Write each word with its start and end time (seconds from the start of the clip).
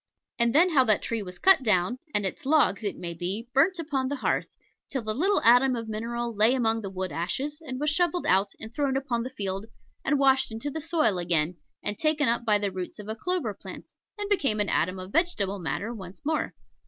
And 0.39 0.51
then 0.55 0.71
how 0.71 0.83
that 0.85 1.03
tree 1.03 1.21
was 1.21 1.37
cut 1.37 1.61
down, 1.61 1.99
and 2.11 2.25
its 2.25 2.43
logs, 2.43 2.83
it 2.83 2.97
may 2.97 3.13
be, 3.13 3.47
burnt 3.53 3.77
upon 3.77 4.07
the 4.07 4.15
hearth, 4.15 4.47
till 4.89 5.03
the 5.03 5.13
little 5.13 5.41
atom 5.43 5.75
of 5.75 5.87
mineral 5.87 6.33
lay 6.35 6.55
among 6.55 6.81
the 6.81 6.89
wood 6.89 7.11
ashes, 7.11 7.61
and 7.63 7.79
was 7.79 7.91
shovelled 7.91 8.25
out 8.25 8.53
and 8.59 8.73
thrown 8.73 8.97
upon 8.97 9.21
the 9.21 9.29
field 9.29 9.67
and 10.03 10.17
washed 10.17 10.51
into 10.51 10.71
the 10.71 10.81
soil 10.81 11.19
again, 11.19 11.55
and 11.83 11.99
taken 11.99 12.27
up 12.27 12.43
by 12.45 12.57
the 12.57 12.71
roots 12.71 12.97
of 12.97 13.09
a 13.09 13.15
clover 13.15 13.53
plant, 13.53 13.91
and 14.17 14.27
became 14.27 14.59
an 14.59 14.69
atom 14.69 14.97
of 14.97 15.11
vegetable 15.11 15.59
matter 15.59 15.93
once 15.93 16.19
more. 16.25 16.55